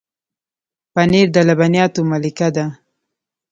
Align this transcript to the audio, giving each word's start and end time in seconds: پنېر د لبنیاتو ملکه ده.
پنېر 0.93 1.27
د 1.35 1.37
لبنیاتو 1.47 2.01
ملکه 2.11 2.47
ده. 2.55 2.65